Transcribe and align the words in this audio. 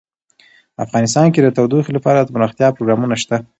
افغانستان 0.85 1.27
کې 1.33 1.39
د 1.41 1.47
تودوخه 1.57 1.91
لپاره 1.97 2.19
دپرمختیا 2.21 2.67
پروګرامونه 2.75 3.15
شته. 3.21 3.37